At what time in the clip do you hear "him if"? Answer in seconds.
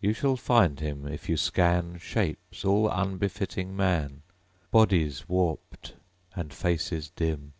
0.80-1.28